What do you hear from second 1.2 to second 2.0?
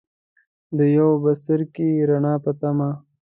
بڅرکي،